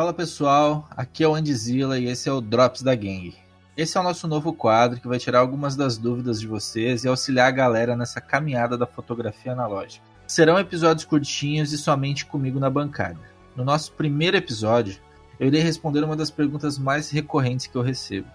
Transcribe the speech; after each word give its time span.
Fala 0.00 0.14
pessoal, 0.14 0.88
aqui 0.96 1.22
é 1.22 1.28
o 1.28 1.34
Andizila 1.34 1.98
e 1.98 2.06
esse 2.06 2.26
é 2.26 2.32
o 2.32 2.40
Drops 2.40 2.80
da 2.80 2.94
Gang. 2.94 3.36
Esse 3.76 3.98
é 3.98 4.00
o 4.00 4.02
nosso 4.02 4.26
novo 4.26 4.50
quadro 4.50 4.98
que 4.98 5.06
vai 5.06 5.18
tirar 5.18 5.40
algumas 5.40 5.76
das 5.76 5.98
dúvidas 5.98 6.40
de 6.40 6.46
vocês 6.46 7.04
e 7.04 7.08
auxiliar 7.08 7.48
a 7.48 7.50
galera 7.50 7.94
nessa 7.94 8.18
caminhada 8.18 8.78
da 8.78 8.86
fotografia 8.86 9.52
analógica. 9.52 10.02
Serão 10.26 10.58
episódios 10.58 11.04
curtinhos 11.04 11.70
e 11.74 11.76
somente 11.76 12.24
comigo 12.24 12.58
na 12.58 12.70
bancada. 12.70 13.20
No 13.54 13.62
nosso 13.62 13.92
primeiro 13.92 14.38
episódio, 14.38 14.98
eu 15.38 15.48
irei 15.48 15.60
responder 15.60 16.02
uma 16.02 16.16
das 16.16 16.30
perguntas 16.30 16.78
mais 16.78 17.10
recorrentes 17.10 17.66
que 17.66 17.76
eu 17.76 17.82
recebo: 17.82 18.28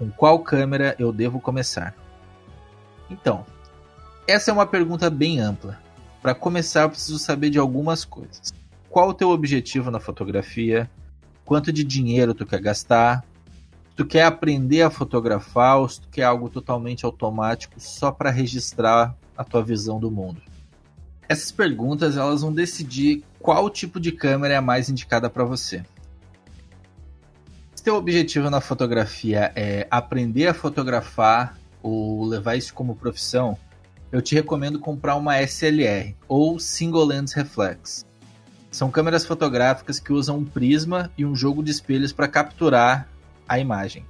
Com 0.00 0.10
qual 0.10 0.40
câmera 0.40 0.96
eu 0.98 1.12
devo 1.12 1.38
começar? 1.38 1.94
Então, 3.08 3.46
essa 4.26 4.50
é 4.50 4.52
uma 4.52 4.66
pergunta 4.66 5.08
bem 5.08 5.38
ampla. 5.38 5.78
Para 6.20 6.34
começar, 6.34 6.82
eu 6.82 6.90
preciso 6.90 7.20
saber 7.20 7.50
de 7.50 7.58
algumas 7.60 8.04
coisas. 8.04 8.61
Qual 8.92 9.08
o 9.08 9.14
teu 9.14 9.30
objetivo 9.30 9.90
na 9.90 9.98
fotografia? 9.98 10.88
Quanto 11.46 11.72
de 11.72 11.82
dinheiro 11.82 12.34
tu 12.34 12.44
quer 12.44 12.60
gastar? 12.60 13.24
Tu 13.96 14.04
quer 14.04 14.24
aprender 14.24 14.82
a 14.82 14.90
fotografar 14.90 15.78
ou 15.78 15.88
se 15.88 16.02
tu 16.02 16.10
quer 16.10 16.24
algo 16.24 16.50
totalmente 16.50 17.06
automático 17.06 17.80
só 17.80 18.12
para 18.12 18.28
registrar 18.28 19.16
a 19.34 19.42
tua 19.42 19.64
visão 19.64 19.98
do 19.98 20.10
mundo? 20.10 20.42
Essas 21.26 21.50
perguntas 21.50 22.18
elas 22.18 22.42
vão 22.42 22.52
decidir 22.52 23.24
qual 23.40 23.70
tipo 23.70 23.98
de 23.98 24.12
câmera 24.12 24.52
é 24.52 24.56
a 24.58 24.62
mais 24.62 24.90
indicada 24.90 25.30
para 25.30 25.42
você. 25.42 25.82
Se 27.74 27.82
teu 27.82 27.94
objetivo 27.94 28.50
na 28.50 28.60
fotografia 28.60 29.52
é 29.56 29.86
aprender 29.90 30.48
a 30.48 30.54
fotografar 30.54 31.58
ou 31.82 32.26
levar 32.26 32.56
isso 32.56 32.74
como 32.74 32.94
profissão, 32.94 33.56
eu 34.12 34.20
te 34.20 34.34
recomendo 34.34 34.78
comprar 34.78 35.16
uma 35.16 35.40
SLR 35.40 36.14
ou 36.28 36.58
Single 36.58 37.06
Lens 37.06 37.32
Reflex. 37.32 38.11
São 38.72 38.90
câmeras 38.90 39.26
fotográficas 39.26 40.00
que 40.00 40.14
usam 40.14 40.38
um 40.38 40.44
prisma 40.46 41.10
e 41.16 41.26
um 41.26 41.36
jogo 41.36 41.62
de 41.62 41.70
espelhos 41.70 42.10
para 42.10 42.26
capturar 42.26 43.06
a 43.46 43.58
imagem. 43.58 44.02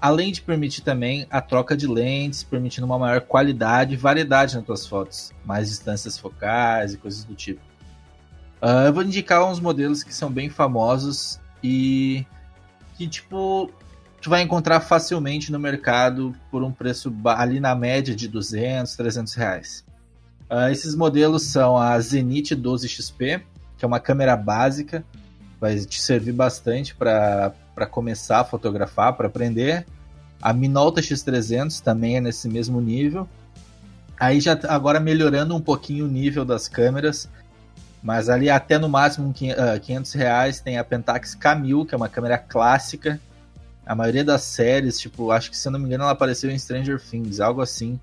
Além 0.00 0.30
de 0.30 0.40
permitir 0.40 0.82
também 0.82 1.26
a 1.28 1.40
troca 1.40 1.76
de 1.76 1.88
lentes, 1.88 2.44
permitindo 2.44 2.86
uma 2.86 3.00
maior 3.00 3.20
qualidade 3.22 3.94
e 3.94 3.96
variedade 3.96 4.54
nas 4.54 4.64
tuas 4.64 4.86
fotos, 4.86 5.32
mais 5.44 5.68
distâncias 5.68 6.16
focais 6.16 6.94
e 6.94 6.98
coisas 6.98 7.24
do 7.24 7.34
tipo. 7.34 7.60
Uh, 8.62 8.86
eu 8.86 8.92
vou 8.92 9.02
indicar 9.02 9.44
uns 9.44 9.58
modelos 9.58 10.04
que 10.04 10.14
são 10.14 10.30
bem 10.30 10.48
famosos 10.48 11.40
e 11.60 12.24
que, 12.96 13.08
tipo, 13.08 13.72
tu 14.22 14.30
vai 14.30 14.40
encontrar 14.40 14.78
facilmente 14.78 15.50
no 15.50 15.58
mercado 15.58 16.32
por 16.48 16.62
um 16.62 16.70
preço 16.70 17.12
ali 17.24 17.58
na 17.58 17.74
média 17.74 18.14
de 18.14 18.28
200, 18.28 18.94
300 18.94 19.34
reais. 19.34 19.84
Uh, 20.48 20.70
esses 20.70 20.94
modelos 20.94 21.42
são 21.42 21.76
a 21.76 21.98
Zenith 21.98 22.50
12XP, 22.50 23.42
que 23.76 23.84
é 23.84 23.88
uma 23.88 24.00
câmera 24.00 24.36
básica, 24.36 25.04
vai 25.60 25.78
te 25.78 26.00
servir 26.00 26.32
bastante 26.32 26.94
para 26.94 27.52
começar 27.90 28.40
a 28.40 28.44
fotografar, 28.44 29.14
para 29.14 29.26
aprender. 29.26 29.86
A 30.40 30.52
Minolta 30.52 31.00
X300 31.00 31.80
também 31.80 32.16
é 32.16 32.20
nesse 32.20 32.48
mesmo 32.48 32.80
nível. 32.80 33.28
Aí 34.18 34.40
já 34.40 34.58
agora 34.68 34.98
melhorando 34.98 35.54
um 35.54 35.60
pouquinho 35.60 36.06
o 36.06 36.08
nível 36.08 36.44
das 36.44 36.68
câmeras, 36.68 37.28
mas 38.02 38.28
ali 38.28 38.48
até 38.48 38.78
no 38.78 38.88
máximo 38.88 39.32
500 39.32 40.14
ah, 40.14 40.18
reais 40.18 40.60
tem 40.60 40.78
a 40.78 40.84
Pentax 40.84 41.36
K1000, 41.36 41.86
que 41.86 41.94
é 41.94 41.96
uma 41.96 42.08
câmera 42.08 42.38
clássica, 42.38 43.20
a 43.86 43.94
maioria 43.94 44.24
das 44.24 44.42
séries, 44.42 44.98
tipo, 44.98 45.30
acho 45.30 45.50
que 45.50 45.56
se 45.56 45.68
eu 45.68 45.72
não 45.72 45.78
me 45.78 45.86
engano, 45.86 46.02
ela 46.02 46.12
apareceu 46.12 46.50
em 46.50 46.58
Stranger 46.58 47.00
Things, 47.00 47.38
algo 47.38 47.60
assim. 47.60 48.00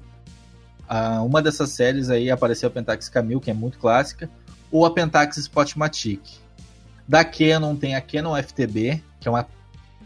Uh, 0.89 1.25
uma 1.25 1.41
dessas 1.41 1.71
séries 1.71 2.09
aí 2.09 2.31
apareceu 2.31 2.67
a 2.67 2.71
Pentax 2.71 3.09
Camille, 3.09 3.41
que 3.41 3.51
é 3.51 3.53
muito 3.53 3.77
clássica, 3.79 4.29
ou 4.73 4.87
a 4.87 4.91
Pentax 4.91 5.37
Spotmatic. 5.37 6.19
Da 7.07 7.23
Canon 7.23 7.75
tem 7.75 7.95
a 7.95 8.01
Canon 8.01 8.35
FTB, 8.35 9.03
que 9.19 9.27
é 9.27 9.31
uma 9.31 9.47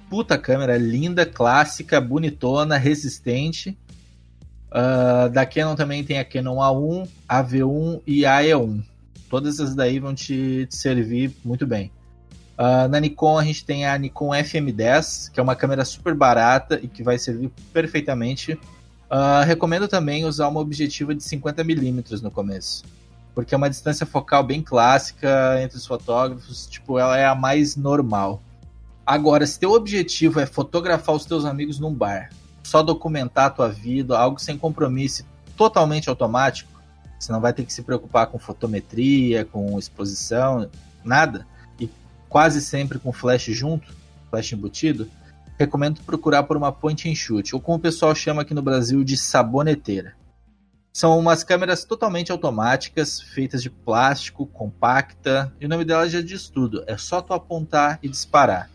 puta 0.10 0.38
câmera 0.38 0.78
linda, 0.78 1.26
clássica, 1.26 2.02
bonitona, 2.02 2.78
resistente. 2.78 3.78
Uh, 4.70 5.30
da 5.30 5.46
Canon 5.46 5.76
também 5.76 6.04
tem 6.04 6.20
a 6.20 6.26
Canon 6.26 6.58
A1, 6.58 7.08
AV1 7.30 8.02
e 8.06 8.26
a 8.26 8.42
E1. 8.42 8.84
Todas 9.30 9.56
essas 9.56 9.74
daí 9.74 10.00
vão 10.00 10.14
te, 10.14 10.68
te 10.70 10.76
servir 10.76 11.32
muito 11.46 11.66
bem. 11.66 11.90
Uh, 12.58 12.90
na 12.90 13.00
Nikon 13.00 13.38
a 13.38 13.46
gente 13.46 13.64
tem 13.64 13.86
a 13.86 13.98
Nikon 13.98 14.32
FM10, 14.32 15.32
que 15.32 15.40
é 15.40 15.44
uma 15.44 15.56
câmera 15.56 15.86
super 15.86 16.14
barata 16.14 16.78
e 16.84 16.90
que 16.90 17.04
vai 17.04 17.18
servir 17.18 17.52
perfeitamente. 17.72 18.54
Uh, 18.54 19.46
recomendo 19.46 19.88
também 19.88 20.26
usar 20.26 20.50
uma 20.50 20.60
objetiva 20.60 21.16
de 21.16 21.24
50mm 21.24 22.22
no 22.22 22.30
começo, 22.30 22.84
porque 23.38 23.54
é 23.54 23.58
uma 23.58 23.70
distância 23.70 24.04
focal 24.04 24.44
bem 24.44 24.64
clássica 24.64 25.62
entre 25.62 25.78
os 25.78 25.86
fotógrafos, 25.86 26.66
tipo, 26.66 26.98
ela 26.98 27.16
é 27.16 27.28
a 27.28 27.36
mais 27.36 27.76
normal. 27.76 28.42
Agora, 29.06 29.46
se 29.46 29.60
teu 29.60 29.74
objetivo 29.74 30.40
é 30.40 30.48
fotografar 30.48 31.14
os 31.14 31.24
teus 31.24 31.46
amigos 31.46 31.78
num 31.78 31.94
bar, 31.94 32.32
só 32.64 32.82
documentar 32.82 33.46
a 33.46 33.50
tua 33.52 33.70
vida, 33.70 34.18
algo 34.18 34.40
sem 34.40 34.58
compromisso, 34.58 35.24
totalmente 35.56 36.10
automático, 36.10 36.82
você 37.20 37.32
não 37.32 37.40
vai 37.40 37.54
ter 37.54 37.64
que 37.64 37.72
se 37.72 37.84
preocupar 37.84 38.26
com 38.26 38.40
fotometria, 38.40 39.46
com 39.46 39.78
exposição, 39.78 40.68
nada 41.06 41.46
quase 42.28 42.60
sempre 42.60 42.98
com 42.98 43.14
flash 43.14 43.46
junto, 43.52 43.96
flash 44.32 44.52
embutido, 44.52 45.08
recomendo 45.60 46.02
procurar 46.02 46.42
por 46.42 46.58
uma 46.58 46.72
point 46.72 47.08
and 47.08 47.14
shoot, 47.14 47.54
ou 47.54 47.62
como 47.62 47.78
o 47.78 47.82
pessoal 47.82 48.16
chama 48.16 48.42
aqui 48.42 48.56
no 48.56 48.64
Brasil 48.64 49.04
de 49.04 49.16
saboneteira. 49.16 50.16
São 50.98 51.20
umas 51.20 51.44
câmeras 51.44 51.86
totalmente 51.86 52.32
automáticas, 52.32 53.22
feitas 53.22 53.62
de 53.62 53.70
plástico, 53.70 54.48
compacta, 54.48 55.54
e 55.62 55.68
o 55.68 55.70
nome 55.70 55.86
dela 55.86 56.10
já 56.10 56.22
diz 56.24 56.50
tudo, 56.50 56.84
é 56.88 56.98
só 56.98 57.22
tu 57.22 57.36
apontar 57.36 58.00
e 58.02 58.10
disparar. 58.10 58.68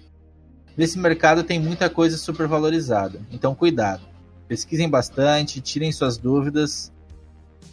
Nesse 0.76 1.00
mercado 1.00 1.42
tem 1.42 1.58
muita 1.58 1.90
coisa 1.90 2.16
super 2.16 2.46
valorizada, 2.46 3.20
então 3.28 3.56
cuidado. 3.56 4.02
Pesquisem 4.46 4.88
bastante, 4.88 5.60
tirem 5.60 5.90
suas 5.90 6.16
dúvidas 6.16 6.92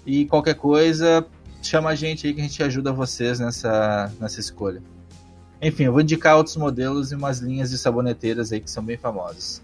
e 0.03 0.25
qualquer 0.25 0.55
coisa, 0.55 1.23
chama 1.61 1.91
a 1.91 1.95
gente 1.95 2.25
aí 2.25 2.33
que 2.33 2.41
a 2.41 2.43
gente 2.43 2.63
ajuda 2.63 2.91
vocês 2.91 3.39
nessa, 3.39 4.11
nessa 4.19 4.39
escolha. 4.39 4.81
Enfim, 5.61 5.83
eu 5.83 5.91
vou 5.91 6.01
indicar 6.01 6.35
outros 6.35 6.57
modelos 6.57 7.11
e 7.11 7.15
umas 7.15 7.37
linhas 7.37 7.69
de 7.69 7.77
saboneteiras 7.77 8.51
aí 8.51 8.59
que 8.59 8.71
são 8.71 8.83
bem 8.83 8.97
famosas. 8.97 9.61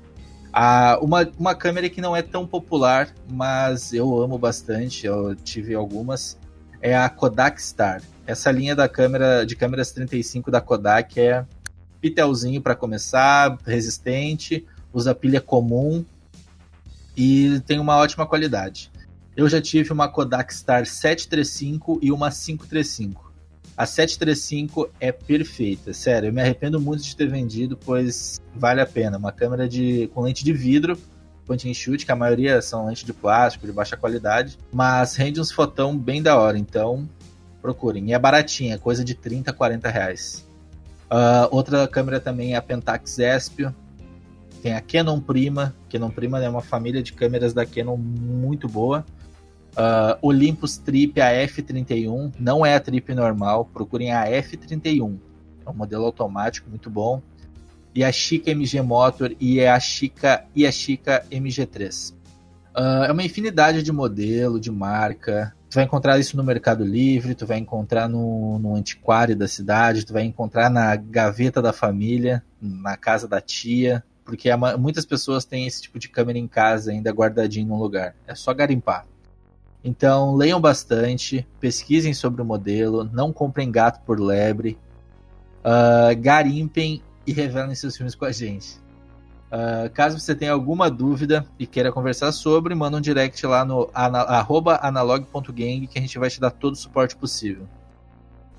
Ah, 0.57 0.97
uma, 1.01 1.29
uma 1.38 1.53
câmera 1.53 1.89
que 1.89 1.99
não 1.99 2.16
é 2.16 2.21
tão 2.21 2.47
popular, 2.47 3.13
mas 3.29 3.91
eu 3.91 4.17
amo 4.21 4.38
bastante, 4.38 5.05
eu 5.05 5.35
tive 5.35 5.75
algumas, 5.75 6.39
é 6.81 6.95
a 6.95 7.09
Kodak 7.09 7.61
Star. 7.61 8.01
Essa 8.25 8.51
linha 8.51 8.73
da 8.73 8.88
câmera 8.88 9.45
de 9.45 9.53
câmeras 9.53 9.91
35 9.91 10.49
da 10.49 10.61
Kodak 10.61 11.19
é 11.19 11.45
pitelzinho 11.99 12.61
para 12.61 12.73
começar, 12.73 13.57
resistente, 13.65 14.65
usa 14.94 15.13
pilha 15.13 15.41
comum 15.41 16.05
e 17.17 17.59
tem 17.67 17.77
uma 17.77 17.97
ótima 17.97 18.25
qualidade. 18.25 18.89
Eu 19.35 19.49
já 19.49 19.61
tive 19.61 19.91
uma 19.91 20.07
Kodak 20.07 20.55
Star 20.55 20.85
735 20.85 21.99
e 22.01 22.13
uma 22.13 22.31
535. 22.31 23.25
A 23.78 23.86
735 23.86 24.90
é 25.02 25.12
perfeita, 25.12 25.94
sério. 25.94 26.30
Eu 26.30 26.34
me 26.34 26.41
arrependo 26.41 26.80
muito 26.80 27.03
de 27.03 27.16
ter 27.16 27.28
vendido, 27.28 27.75
pois 27.75 28.40
vale 28.56 28.80
a 28.80 28.86
pena. 28.86 29.18
Uma 29.18 29.34
câmera 29.34 29.68
de 29.68 30.09
com 30.13 30.22
lente 30.22 30.46
de 30.46 30.53
vidro, 30.53 30.97
point 31.46 31.69
and 31.69 31.74
shoot, 31.74 32.06
que 32.06 32.12
a 32.12 32.16
maioria 32.16 32.62
são 32.62 32.86
lentes 32.86 33.03
de 33.03 33.12
plástico, 33.12 33.66
de 33.66 33.74
baixa 33.74 33.97
qualidade, 33.97 34.58
mas 34.72 35.16
rende 35.16 35.41
uns 35.41 35.52
fotão 35.52 35.97
bem 35.97 36.22
da 36.22 36.38
hora, 36.38 36.58
então 36.58 37.08
procurem. 37.62 38.09
E 38.09 38.13
é 38.13 38.19
baratinha, 38.19 38.78
coisa 38.78 39.03
de 39.03 39.13
30, 39.13 39.52
40 39.52 39.90
reais. 39.90 40.47
Uh, 41.06 41.47
outra 41.52 41.88
câmera 41.88 42.19
também 42.19 42.53
é 42.53 42.57
a 42.57 42.62
Pentax 42.62 43.19
Espio. 43.19 43.75
Tem 44.62 44.74
a 44.74 44.81
Canon 44.81 45.19
Prima. 45.19 45.75
Canon 45.92 46.09
Prima 46.09 46.44
é 46.44 46.50
uma 46.50 46.62
família 46.62 47.03
de 47.03 47.12
câmeras 47.12 47.53
da 47.53 47.66
Canon 47.66 47.97
muito 47.97 48.68
boa. 48.68 49.06
Uh, 49.75 50.18
Olympus 50.22 50.78
Trip 50.78 51.19
a 51.19 51.31
F31 51.31 52.31
não 52.39 52.66
é 52.66 52.75
a 52.75 52.80
Trip 52.80 53.13
normal, 53.13 53.66
procurem 53.66 54.12
a 54.13 54.25
F31. 54.25 55.18
É 55.66 55.69
um 55.69 55.74
modelo 55.74 56.06
automático 56.06 56.69
muito 56.69 56.89
bom. 56.89 57.22
E 57.94 58.04
a 58.04 58.12
Chica 58.12 58.51
MG 58.51 58.81
Motor 58.81 59.36
e 59.39 59.66
a 59.66 59.80
Chica 59.80 60.45
e 60.56 60.66
a 60.66 60.72
Chica 60.72 61.25
MG3. 61.31 62.13
Uh, 62.75 63.06
é 63.07 63.12
uma 63.12 63.24
infinidade 63.24 63.81
de 63.83 63.92
modelo, 63.92 64.60
de 64.60 64.72
marca. 64.72 65.54
Tu 65.69 65.75
vai 65.75 65.83
encontrar 65.83 66.19
isso 66.19 66.38
no 66.38 66.44
Mercado 66.44 66.83
Livre, 66.83 67.36
tu 67.36 67.45
vai 67.45 67.57
encontrar 67.57 68.07
no, 68.07 68.60
no 68.60 68.75
antiquário 68.75 69.36
da 69.36 69.48
cidade, 69.48 70.06
tu 70.06 70.13
vai 70.13 70.24
encontrar 70.24 70.69
na 70.69 70.95
gaveta 70.95 71.62
da 71.62 71.74
família, 71.74 72.44
na 72.62 72.95
casa 72.95 73.28
da 73.28 73.42
tia, 73.42 74.04
porque 74.24 74.50
muitas 74.78 75.06
pessoas 75.06 75.45
têm 75.45 75.68
esse 75.68 75.81
tipo 75.83 76.00
de 76.00 76.10
câmera 76.10 76.38
em 76.38 76.48
casa 76.48 76.92
ainda 76.92 77.12
guardadinho 77.12 77.68
num 77.68 77.78
lugar. 77.78 78.16
É 78.28 78.36
só 78.36 78.54
garimpar. 78.54 79.06
Então, 79.87 80.35
leiam 80.35 80.59
bastante, 80.59 81.47
pesquisem 81.59 82.11
sobre 82.11 82.41
o 82.41 82.45
modelo, 82.45 83.03
não 83.03 83.31
comprem 83.31 83.71
gato 83.71 84.03
por 84.03 84.19
lebre, 84.19 84.79
uh, 85.63 86.19
garimpem 86.19 87.03
e 87.27 87.31
revelem 87.31 87.75
seus 87.75 87.95
filmes 87.95 88.15
com 88.15 88.25
a 88.25 88.31
gente. 88.31 88.83
Uh, 89.45 89.87
caso 89.93 90.19
você 90.19 90.33
tenha 90.33 90.53
alguma 90.53 90.89
dúvida 90.89 91.45
e 91.59 91.67
queira 91.67 91.91
conversar 91.91 92.31
sobre, 92.31 92.73
manda 92.73 92.97
um 92.97 93.01
direct 93.01 93.45
lá 93.45 93.63
no 93.63 93.87
analog.gang 93.93 95.85
que 95.85 95.99
a 95.99 96.01
gente 96.01 96.17
vai 96.17 96.31
te 96.31 96.41
dar 96.41 96.49
todo 96.49 96.73
o 96.73 96.77
suporte 96.77 97.15
possível. 97.15 97.67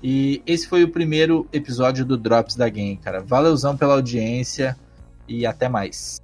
E 0.01 0.41
esse 0.47 0.65
foi 0.65 0.85
o 0.85 0.89
primeiro 0.89 1.45
episódio 1.51 2.05
do 2.05 2.17
Drops 2.17 2.55
da 2.55 2.69
Game, 2.69 2.95
cara. 2.95 3.19
Valeuzão 3.19 3.75
pela 3.75 3.95
audiência 3.95 4.77
e 5.27 5.45
até 5.45 5.67
mais. 5.67 6.21